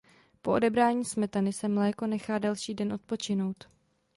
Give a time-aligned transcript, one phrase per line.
[0.41, 3.67] Po odebrání smetany se mléko nechá další den odpočinout.